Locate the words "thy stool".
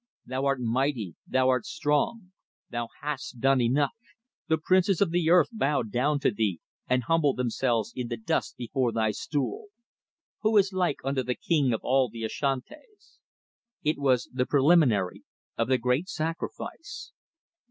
8.91-9.67